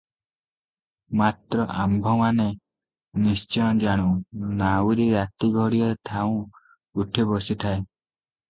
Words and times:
ମାତ୍ର 1.19 1.65
ଆମ୍ଭମାନେ 1.83 2.47
ନିଶ୍ଚୟ 3.27 3.83
ଜାଣୁ, 3.85 4.09
ନାଉରି 4.63 5.07
ରାତି 5.19 5.51
ଘଡ଼ିଏ 5.61 5.91
ଥାଉଁ 6.13 6.41
ଉଠି 7.05 7.29
ବସିଥାଏ। 7.37 7.81